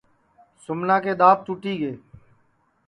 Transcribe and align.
سُمنا 0.63 0.95
کے 1.03 1.11
دؔانٚت 1.19 1.39
ٹُوٹی 1.45 1.73
گے 1.81 1.91